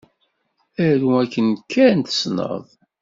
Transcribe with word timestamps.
Aru 0.87 1.09
akken 1.23 1.47
kan 1.71 1.99
tessneḍ. 2.01 2.65